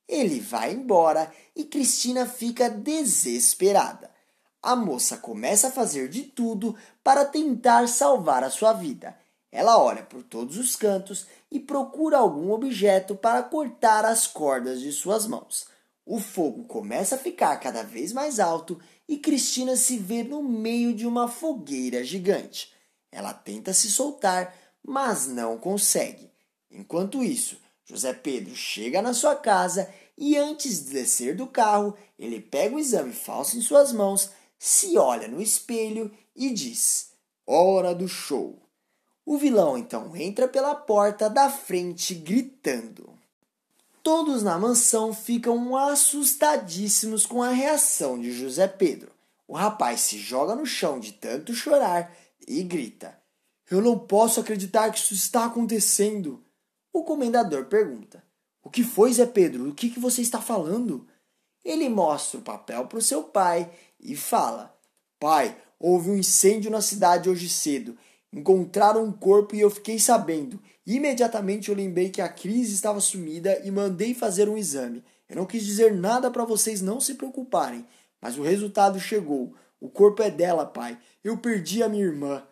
Ele 0.08 0.40
vai 0.40 0.72
embora 0.72 1.30
e 1.54 1.64
Cristina 1.64 2.24
fica 2.24 2.70
desesperada 2.70 4.10
a 4.62 4.74
moça 4.74 5.16
começa 5.16 5.68
a 5.68 5.72
fazer 5.72 6.08
de 6.08 6.22
tudo 6.24 6.76
para 7.02 7.24
tentar 7.24 7.88
salvar 7.88 8.42
a 8.42 8.50
sua 8.50 8.72
vida. 8.72 9.16
Ela 9.50 9.78
olha 9.78 10.02
por 10.02 10.22
todos 10.22 10.58
os 10.58 10.76
cantos 10.76 11.26
e 11.50 11.58
procura 11.58 12.18
algum 12.18 12.50
objeto 12.50 13.14
para 13.14 13.42
cortar 13.42 14.04
as 14.04 14.26
cordas 14.26 14.80
de 14.80 14.92
suas 14.92 15.26
mãos. 15.26 15.66
O 16.04 16.18
fogo 16.18 16.64
começa 16.64 17.14
a 17.14 17.18
ficar 17.18 17.56
cada 17.58 17.82
vez 17.82 18.12
mais 18.12 18.40
alto 18.40 18.80
e 19.08 19.18
Cristina 19.18 19.76
se 19.76 19.98
vê 19.98 20.22
no 20.22 20.42
meio 20.42 20.94
de 20.94 21.06
uma 21.06 21.28
fogueira 21.28 22.04
gigante. 22.04 22.72
Ela 23.10 23.32
tenta 23.32 23.72
se 23.72 23.90
soltar, 23.90 24.54
mas 24.82 25.26
não 25.26 25.58
consegue. 25.58 26.30
Enquanto 26.70 27.22
isso, 27.22 27.58
José 27.84 28.12
Pedro 28.12 28.54
chega 28.54 29.00
na 29.00 29.14
sua 29.14 29.34
casa 29.34 29.88
e, 30.16 30.36
antes 30.36 30.84
de 30.84 30.92
descer 30.92 31.34
do 31.34 31.46
carro, 31.46 31.96
ele 32.18 32.40
pega 32.40 32.76
o 32.76 32.78
exame 32.78 33.12
falso 33.12 33.56
em 33.56 33.62
suas 33.62 33.92
mãos 33.92 34.30
se 34.58 34.98
olha 34.98 35.28
no 35.28 35.40
espelho 35.40 36.10
e 36.34 36.50
diz: 36.50 37.12
Hora 37.46 37.94
do 37.94 38.08
show. 38.08 38.67
O 39.30 39.36
vilão 39.36 39.76
então 39.76 40.16
entra 40.16 40.48
pela 40.48 40.74
porta 40.74 41.28
da 41.28 41.50
frente 41.50 42.14
gritando. 42.14 43.12
Todos 44.02 44.42
na 44.42 44.58
mansão 44.58 45.12
ficam 45.12 45.76
assustadíssimos 45.76 47.26
com 47.26 47.42
a 47.42 47.50
reação 47.50 48.18
de 48.18 48.32
José 48.32 48.66
Pedro. 48.66 49.12
O 49.46 49.54
rapaz 49.54 50.00
se 50.00 50.16
joga 50.18 50.54
no 50.54 50.64
chão 50.64 50.98
de 50.98 51.12
tanto 51.12 51.52
chorar 51.52 52.10
e 52.46 52.62
grita: 52.62 53.20
Eu 53.70 53.82
não 53.82 53.98
posso 53.98 54.40
acreditar 54.40 54.90
que 54.90 54.98
isso 54.98 55.12
está 55.12 55.44
acontecendo. 55.44 56.42
O 56.90 57.04
comendador 57.04 57.66
pergunta: 57.66 58.24
O 58.62 58.70
que 58.70 58.82
foi, 58.82 59.12
Zé 59.12 59.26
Pedro? 59.26 59.68
O 59.68 59.74
que, 59.74 59.90
que 59.90 60.00
você 60.00 60.22
está 60.22 60.40
falando? 60.40 61.06
Ele 61.62 61.90
mostra 61.90 62.40
o 62.40 62.42
papel 62.42 62.86
para 62.86 62.98
o 62.98 63.02
seu 63.02 63.24
pai 63.24 63.70
e 64.00 64.16
fala: 64.16 64.74
Pai, 65.20 65.54
houve 65.78 66.08
um 66.08 66.16
incêndio 66.16 66.70
na 66.70 66.80
cidade 66.80 67.28
hoje 67.28 67.50
cedo. 67.50 67.94
Encontraram 68.32 69.04
um 69.04 69.12
corpo 69.12 69.54
e 69.54 69.60
eu 69.60 69.70
fiquei 69.70 69.98
sabendo. 69.98 70.60
Imediatamente 70.86 71.68
eu 71.68 71.74
lembrei 71.74 72.10
que 72.10 72.20
a 72.20 72.28
crise 72.28 72.74
estava 72.74 73.00
sumida 73.00 73.60
e 73.64 73.70
mandei 73.70 74.14
fazer 74.14 74.48
um 74.48 74.56
exame. 74.56 75.04
Eu 75.28 75.36
não 75.36 75.46
quis 75.46 75.64
dizer 75.64 75.94
nada 75.94 76.30
para 76.30 76.44
vocês 76.44 76.80
não 76.80 77.00
se 77.00 77.14
preocuparem, 77.14 77.86
mas 78.20 78.38
o 78.38 78.42
resultado 78.42 78.98
chegou. 79.00 79.54
O 79.80 79.88
corpo 79.88 80.22
é 80.22 80.30
dela, 80.30 80.66
pai. 80.66 80.98
Eu 81.22 81.38
perdi 81.38 81.82
a 81.82 81.88
minha 81.88 82.04
irmã. 82.04 82.46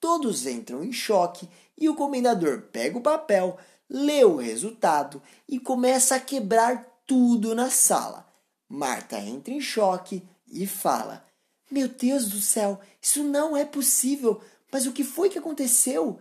Todos 0.00 0.46
entram 0.46 0.84
em 0.84 0.92
choque 0.92 1.48
e 1.76 1.88
o 1.88 1.94
comendador 1.94 2.62
pega 2.72 2.98
o 2.98 3.02
papel, 3.02 3.56
lê 3.88 4.24
o 4.24 4.36
resultado 4.36 5.22
e 5.48 5.58
começa 5.58 6.16
a 6.16 6.20
quebrar 6.20 6.84
tudo 7.06 7.54
na 7.54 7.70
sala. 7.70 8.26
Marta 8.68 9.18
entra 9.18 9.54
em 9.54 9.60
choque, 9.60 10.22
e 10.48 10.66
fala: 10.66 11.24
Meu 11.70 11.88
Deus 11.88 12.28
do 12.28 12.40
céu, 12.40 12.80
isso 13.00 13.22
não 13.22 13.56
é 13.56 13.64
possível, 13.64 14.40
mas 14.70 14.86
o 14.86 14.92
que 14.92 15.04
foi 15.04 15.28
que 15.28 15.38
aconteceu? 15.38 16.18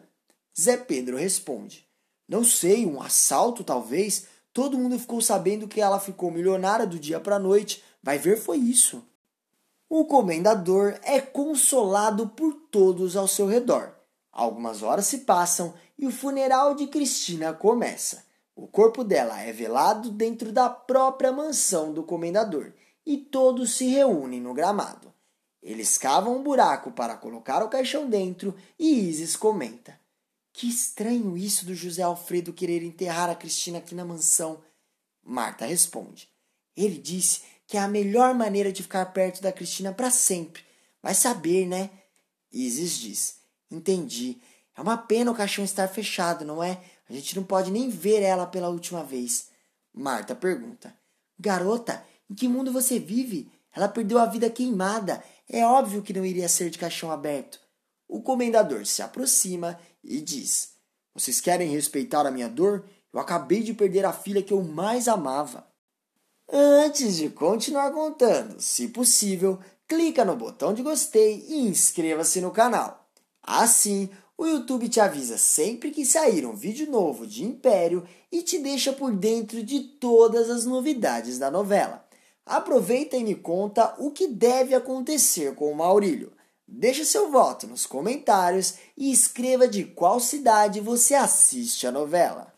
Zé 0.59 0.77
Pedro 0.77 1.17
responde: 1.17 1.87
Não 2.27 2.43
sei, 2.43 2.85
um 2.85 3.01
assalto 3.01 3.63
talvez. 3.63 4.27
Todo 4.53 4.77
mundo 4.77 4.97
ficou 4.97 5.19
sabendo 5.21 5.67
que 5.67 5.81
ela 5.81 5.99
ficou 5.99 6.31
milionária 6.31 6.87
do 6.87 6.97
dia 6.97 7.19
para 7.19 7.35
a 7.35 7.39
noite. 7.39 7.83
Vai 8.01 8.17
ver, 8.17 8.37
foi 8.37 8.57
isso. 8.57 9.03
O 9.89 10.05
comendador 10.05 10.97
é 11.03 11.19
consolado 11.19 12.29
por 12.29 12.53
todos 12.71 13.15
ao 13.15 13.27
seu 13.27 13.47
redor. 13.47 13.93
Algumas 14.31 14.81
horas 14.81 15.07
se 15.07 15.19
passam 15.19 15.73
e 15.97 16.07
o 16.07 16.11
funeral 16.11 16.75
de 16.75 16.87
Cristina 16.87 17.53
começa. 17.53 18.25
O 18.55 18.67
corpo 18.67 19.03
dela 19.03 19.41
é 19.41 19.51
velado 19.51 20.09
dentro 20.09 20.51
da 20.51 20.69
própria 20.69 21.31
mansão 21.31 21.93
do 21.93 22.03
comendador 22.03 22.73
e 23.05 23.17
todos 23.17 23.75
se 23.75 23.87
reúnem 23.87 24.41
no 24.41 24.53
gramado. 24.53 25.13
Eles 25.65 25.98
cavam 25.98 26.38
um 26.38 26.43
buraco 26.43 26.91
para 26.91 27.17
colocar 27.17 27.63
o 27.63 27.69
caixão 27.69 28.07
dentro 28.07 28.55
e 28.77 29.10
Isis 29.10 29.36
comenta: 29.36 30.00
Que 30.53 30.69
estranho 30.69 31.36
isso 31.36 31.65
do 31.65 31.74
José 31.74 32.03
Alfredo 32.03 32.53
querer 32.53 32.84
enterrar 32.84 33.31
a 33.31 33.36
Cristina 33.36 33.79
aqui 33.79 33.95
na 33.95 34.05
mansão. 34.05 34.63
Marta 35.24 35.65
responde: 35.65 36.29
Ele 36.77 37.00
disse 37.00 37.41
que 37.65 37.77
é 37.77 37.79
a 37.79 37.88
melhor 37.88 38.36
maneira 38.36 38.72
de 38.72 38.84
ficar 38.84 39.07
perto 39.07 39.41
da 39.41 39.51
Cristina 39.51 39.91
para 39.91 40.12
sempre. 40.12 40.63
Vai 41.01 41.15
saber, 41.15 41.65
né? 41.65 41.89
Isis 42.51 43.00
diz: 43.00 43.38
Entendi. 43.72 44.39
É 44.77 44.81
uma 44.81 44.98
pena 44.98 45.31
o 45.31 45.36
caixão 45.36 45.65
estar 45.65 45.88
fechado, 45.88 46.45
não 46.45 46.63
é? 46.63 46.79
A 47.10 47.13
gente 47.13 47.36
não 47.36 47.43
pode 47.43 47.72
nem 47.72 47.89
ver 47.89 48.22
ela 48.22 48.45
pela 48.45 48.69
última 48.69 49.03
vez. 49.03 49.48
Marta 49.91 50.36
pergunta: 50.36 50.95
Garota, 51.39 52.05
em 52.29 52.36
que 52.36 52.48
mundo 52.48 52.72
você 52.72 53.00
vive? 53.00 53.51
Ela 53.75 53.89
perdeu 53.89 54.19
a 54.19 54.25
vida 54.25 54.48
queimada. 54.50 55.24
É 55.49 55.65
óbvio 55.65 56.01
que 56.01 56.13
não 56.13 56.25
iria 56.25 56.49
ser 56.49 56.69
de 56.69 56.77
caixão 56.77 57.11
aberto. 57.11 57.59
O 58.07 58.21
comendador 58.21 58.85
se 58.85 59.01
aproxima 59.01 59.79
e 60.03 60.21
diz: 60.21 60.73
Vocês 61.13 61.39
querem 61.41 61.69
respeitar 61.69 62.25
a 62.25 62.31
minha 62.31 62.49
dor? 62.49 62.85
Eu 63.13 63.19
acabei 63.19 63.63
de 63.63 63.73
perder 63.73 64.05
a 64.05 64.13
filha 64.13 64.43
que 64.43 64.53
eu 64.53 64.61
mais 64.61 65.07
amava. 65.07 65.67
Antes 66.51 67.15
de 67.17 67.29
continuar 67.29 67.91
contando, 67.91 68.59
se 68.61 68.89
possível, 68.89 69.59
clica 69.87 70.23
no 70.25 70.35
botão 70.35 70.73
de 70.73 70.83
gostei 70.83 71.45
e 71.47 71.67
inscreva-se 71.67 72.41
no 72.41 72.51
canal. 72.51 73.07
Assim, 73.41 74.09
o 74.37 74.45
YouTube 74.45 74.89
te 74.89 74.99
avisa 74.99 75.37
sempre 75.37 75.91
que 75.91 76.05
sair 76.05 76.45
um 76.45 76.55
vídeo 76.55 76.91
novo 76.91 77.25
de 77.25 77.43
Império 77.43 78.05
e 78.31 78.41
te 78.41 78.59
deixa 78.59 78.91
por 78.91 79.15
dentro 79.15 79.63
de 79.63 79.79
todas 79.79 80.49
as 80.49 80.65
novidades 80.65 81.39
da 81.39 81.49
novela. 81.49 82.04
Aproveita 82.45 83.17
e 83.17 83.23
me 83.23 83.33
conta 83.33 83.95
o 83.97 84.11
que 84.11 84.27
deve 84.27 84.75
acontecer 84.75 85.55
com 85.55 85.71
o 85.71 85.75
Maurílio. 85.75 86.31
Deixe 86.67 87.03
seu 87.03 87.31
voto 87.31 87.65
nos 87.65 87.85
comentários 87.85 88.75
e 88.95 89.11
escreva 89.11 89.67
de 89.67 89.83
qual 89.83 90.19
cidade 90.19 90.79
você 90.79 91.15
assiste 91.15 91.87
a 91.87 91.91
novela. 91.91 92.53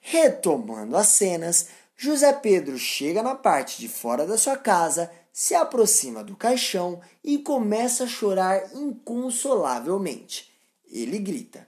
Retomando 0.00 0.96
as 0.96 1.08
cenas, 1.08 1.68
José 1.96 2.32
Pedro 2.32 2.78
chega 2.78 3.22
na 3.22 3.34
parte 3.34 3.80
de 3.80 3.88
fora 3.88 4.26
da 4.26 4.36
sua 4.36 4.56
casa, 4.56 5.10
se 5.32 5.54
aproxima 5.54 6.22
do 6.22 6.36
caixão 6.36 7.00
e 7.22 7.38
começa 7.38 8.04
a 8.04 8.08
chorar 8.08 8.72
inconsolavelmente. 8.74 10.52
Ele 10.86 11.18
grita: 11.18 11.66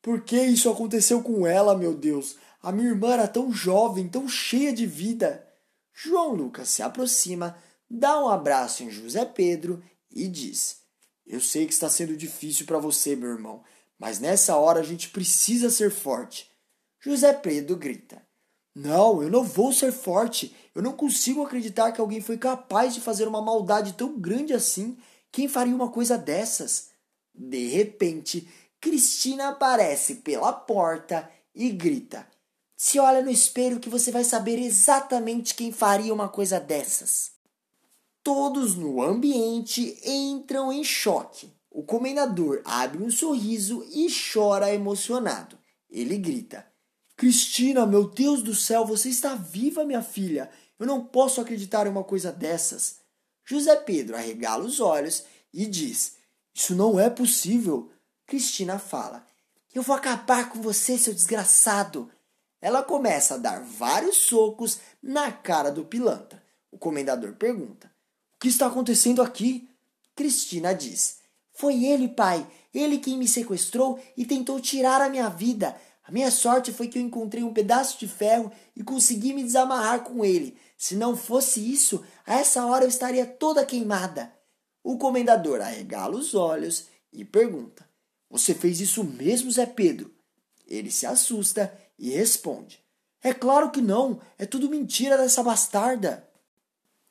Por 0.00 0.22
que 0.22 0.40
isso 0.40 0.70
aconteceu 0.70 1.22
com 1.22 1.46
ela, 1.46 1.76
meu 1.76 1.94
Deus? 1.94 2.36
A 2.62 2.70
minha 2.70 2.88
irmã 2.88 3.12
era 3.12 3.28
tão 3.28 3.52
jovem, 3.52 4.08
tão 4.08 4.28
cheia 4.28 4.72
de 4.72 4.86
vida. 4.86 5.46
João 5.92 6.34
Lucas 6.34 6.68
se 6.68 6.82
aproxima, 6.82 7.56
dá 7.88 8.22
um 8.22 8.28
abraço 8.28 8.82
em 8.82 8.90
José 8.90 9.24
Pedro 9.24 9.82
e 10.10 10.28
diz: 10.28 10.78
Eu 11.26 11.40
sei 11.40 11.66
que 11.66 11.72
está 11.72 11.88
sendo 11.90 12.16
difícil 12.16 12.66
para 12.66 12.78
você, 12.78 13.14
meu 13.14 13.30
irmão, 13.30 13.62
mas 13.98 14.18
nessa 14.18 14.56
hora 14.56 14.80
a 14.80 14.84
gente 14.84 15.10
precisa 15.10 15.70
ser 15.70 15.90
forte. 15.90 16.50
José 17.00 17.32
Pedro 17.32 17.76
grita: 17.76 18.22
Não, 18.74 19.22
eu 19.22 19.30
não 19.30 19.44
vou 19.44 19.72
ser 19.72 19.92
forte. 19.92 20.54
Eu 20.74 20.82
não 20.82 20.92
consigo 20.92 21.42
acreditar 21.42 21.92
que 21.92 22.00
alguém 22.00 22.20
foi 22.20 22.38
capaz 22.38 22.94
de 22.94 23.00
fazer 23.00 23.28
uma 23.28 23.42
maldade 23.42 23.92
tão 23.92 24.18
grande 24.18 24.54
assim. 24.54 24.96
Quem 25.30 25.48
faria 25.48 25.74
uma 25.74 25.90
coisa 25.90 26.16
dessas? 26.16 26.90
De 27.34 27.68
repente, 27.68 28.48
Cristina 28.80 29.48
aparece 29.50 30.16
pela 30.16 30.52
porta 30.52 31.30
e 31.54 31.70
grita: 31.70 32.26
Se 32.84 32.98
olha 32.98 33.22
no 33.22 33.30
espelho 33.30 33.78
que 33.78 33.88
você 33.88 34.10
vai 34.10 34.24
saber 34.24 34.58
exatamente 34.58 35.54
quem 35.54 35.70
faria 35.70 36.12
uma 36.12 36.28
coisa 36.28 36.58
dessas. 36.58 37.30
Todos 38.24 38.74
no 38.74 39.00
ambiente 39.00 40.00
entram 40.04 40.72
em 40.72 40.82
choque. 40.82 41.52
O 41.70 41.84
comendador 41.84 42.60
abre 42.64 43.00
um 43.00 43.08
sorriso 43.08 43.86
e 43.92 44.08
chora 44.10 44.74
emocionado. 44.74 45.56
Ele 45.88 46.18
grita: 46.18 46.66
Cristina, 47.16 47.86
meu 47.86 48.08
Deus 48.08 48.42
do 48.42 48.52
céu, 48.52 48.84
você 48.84 49.10
está 49.10 49.36
viva, 49.36 49.84
minha 49.84 50.02
filha. 50.02 50.50
Eu 50.76 50.84
não 50.84 51.04
posso 51.04 51.40
acreditar 51.40 51.86
em 51.86 51.90
uma 51.90 52.02
coisa 52.02 52.32
dessas. 52.32 52.96
José 53.44 53.76
Pedro 53.76 54.16
arregala 54.16 54.64
os 54.64 54.80
olhos 54.80 55.22
e 55.54 55.66
diz: 55.66 56.16
Isso 56.52 56.74
não 56.74 56.98
é 56.98 57.08
possível. 57.08 57.92
Cristina 58.26 58.76
fala: 58.76 59.24
Eu 59.72 59.84
vou 59.84 59.94
acabar 59.94 60.48
com 60.48 60.60
você, 60.60 60.98
seu 60.98 61.14
desgraçado. 61.14 62.10
Ela 62.62 62.84
começa 62.84 63.34
a 63.34 63.38
dar 63.38 63.60
vários 63.60 64.18
socos 64.18 64.78
na 65.02 65.32
cara 65.32 65.72
do 65.72 65.84
pilantra. 65.84 66.40
O 66.70 66.78
comendador 66.78 67.34
pergunta: 67.34 67.92
O 68.36 68.38
que 68.38 68.46
está 68.46 68.68
acontecendo 68.68 69.20
aqui? 69.20 69.68
Cristina 70.14 70.72
diz: 70.72 71.18
Foi 71.52 71.84
ele, 71.84 72.06
pai. 72.06 72.46
Ele 72.72 72.98
quem 72.98 73.18
me 73.18 73.26
sequestrou 73.26 74.00
e 74.16 74.24
tentou 74.24 74.60
tirar 74.60 75.00
a 75.02 75.08
minha 75.08 75.28
vida. 75.28 75.76
A 76.04 76.12
minha 76.12 76.30
sorte 76.30 76.72
foi 76.72 76.88
que 76.88 76.98
eu 76.98 77.02
encontrei 77.02 77.42
um 77.42 77.52
pedaço 77.52 77.98
de 77.98 78.06
ferro 78.06 78.50
e 78.76 78.82
consegui 78.82 79.34
me 79.34 79.42
desamarrar 79.42 80.04
com 80.04 80.24
ele. 80.24 80.56
Se 80.78 80.94
não 80.94 81.16
fosse 81.16 81.60
isso, 81.60 82.04
a 82.24 82.36
essa 82.36 82.64
hora 82.64 82.84
eu 82.84 82.88
estaria 82.88 83.26
toda 83.26 83.66
queimada. 83.66 84.32
O 84.84 84.96
comendador 84.96 85.60
arregala 85.60 86.16
os 86.16 86.34
olhos 86.34 86.86
e 87.12 87.24
pergunta: 87.24 87.84
Você 88.30 88.54
fez 88.54 88.80
isso 88.80 89.02
mesmo, 89.02 89.50
Zé 89.50 89.66
Pedro? 89.66 90.14
Ele 90.66 90.90
se 90.90 91.06
assusta 91.06 91.76
e 92.02 92.10
responde: 92.10 92.84
É 93.22 93.32
claro 93.32 93.70
que 93.70 93.80
não, 93.80 94.20
é 94.36 94.44
tudo 94.44 94.68
mentira 94.68 95.16
dessa 95.16 95.40
bastarda. 95.40 96.28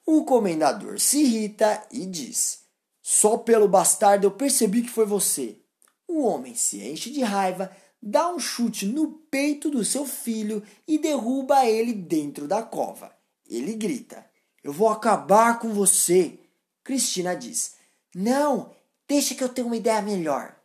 O 0.05 0.25
comendador 0.25 0.99
se 0.99 1.21
irrita 1.21 1.81
e 1.89 2.05
diz: 2.05 2.65
Só 3.01 3.37
pelo 3.37 3.69
bastardo 3.69 4.27
eu 4.27 4.31
percebi 4.31 4.81
que 4.81 4.89
foi 4.89 5.05
você. 5.05 5.57
O 6.05 6.23
homem 6.23 6.53
se 6.53 6.85
enche 6.85 7.09
de 7.09 7.21
raiva, 7.21 7.71
dá 8.03 8.29
um 8.29 8.37
chute 8.37 8.85
no 8.85 9.13
peito 9.31 9.69
do 9.71 9.85
seu 9.85 10.05
filho 10.05 10.61
e 10.85 10.97
derruba 10.97 11.65
ele 11.65 11.93
dentro 11.93 12.45
da 12.45 12.61
cova. 12.61 13.15
Ele 13.49 13.73
grita: 13.73 14.25
Eu 14.61 14.73
vou 14.73 14.89
acabar 14.89 15.57
com 15.57 15.73
você. 15.73 16.37
Cristina 16.83 17.33
diz: 17.33 17.75
Não, 18.13 18.75
deixa 19.07 19.33
que 19.35 19.43
eu 19.43 19.49
tenha 19.49 19.65
uma 19.65 19.77
ideia 19.77 20.01
melhor. 20.01 20.60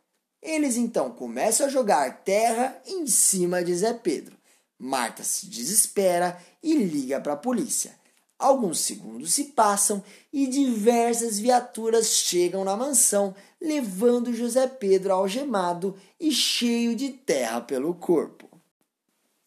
Eles 0.47 0.77
então 0.77 1.11
começam 1.11 1.67
a 1.67 1.69
jogar 1.69 2.23
terra 2.23 2.81
em 2.87 3.05
cima 3.05 3.61
de 3.61 3.75
Zé 3.75 3.91
Pedro. 3.91 4.37
Marta 4.79 5.21
se 5.21 5.45
desespera 5.45 6.41
e 6.63 6.73
liga 6.73 7.19
para 7.19 7.33
a 7.33 7.37
polícia. 7.37 7.93
Alguns 8.39 8.79
segundos 8.79 9.33
se 9.33 9.43
passam 9.43 10.01
e 10.31 10.47
diversas 10.47 11.37
viaturas 11.37 12.11
chegam 12.11 12.63
na 12.63 12.77
mansão, 12.77 13.35
levando 13.59 14.33
José 14.33 14.67
Pedro 14.67 15.11
algemado 15.11 15.97
e 16.17 16.31
cheio 16.31 16.95
de 16.95 17.09
terra 17.09 17.59
pelo 17.59 17.93
corpo. 17.93 18.47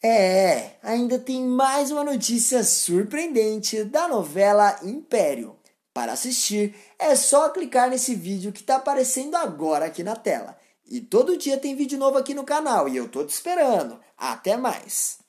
É, 0.03 0.73
ainda 0.83 1.19
tem 1.19 1.43
mais 1.43 1.91
uma 1.91 2.05
notícia 2.05 2.63
surpreendente 2.63 3.85
da 3.85 4.07
novela 4.07 4.79
Império. 4.83 5.57
Para 5.95 6.13
assistir, 6.13 6.75
é 6.99 7.17
só 7.17 7.49
clicar 7.49 7.89
nesse 7.89 8.15
vídeo 8.15 8.53
que 8.53 8.61
está 8.61 8.77
aparecendo 8.77 9.35
agora 9.37 9.87
aqui 9.87 10.03
na 10.03 10.15
tela. 10.15 10.60
E 10.91 11.01
todo 11.01 11.39
dia 11.39 11.57
tem 11.57 11.77
vídeo 11.77 11.97
novo 11.97 12.19
aqui 12.19 12.35
no 12.35 12.45
canal 12.45 12.89
e 12.89 12.97
eu 12.97 13.09
tô 13.09 13.25
te 13.25 13.31
esperando. 13.31 14.01
Até 14.19 14.57
mais! 14.57 15.19